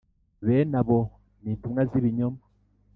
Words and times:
Bene 0.45 0.75
abo 0.81 0.99
ni 1.41 1.49
intumwa 1.53 1.81
z 1.89 1.91
ibinyoma 1.99 2.41